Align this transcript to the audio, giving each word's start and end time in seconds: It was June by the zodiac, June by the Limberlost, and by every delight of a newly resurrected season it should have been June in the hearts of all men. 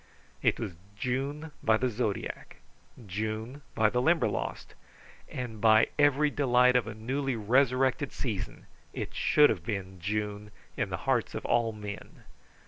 It 0.41 0.59
was 0.59 0.73
June 0.97 1.51
by 1.61 1.77
the 1.77 1.87
zodiac, 1.87 2.55
June 3.05 3.61
by 3.75 3.91
the 3.91 4.01
Limberlost, 4.01 4.73
and 5.29 5.61
by 5.61 5.89
every 5.99 6.31
delight 6.31 6.75
of 6.75 6.87
a 6.87 6.95
newly 6.95 7.35
resurrected 7.35 8.11
season 8.11 8.65
it 8.93 9.13
should 9.13 9.51
have 9.51 9.63
been 9.63 9.99
June 9.99 10.49
in 10.75 10.89
the 10.89 10.97
hearts 11.05 11.35
of 11.35 11.45
all 11.45 11.71
men. 11.71 12.23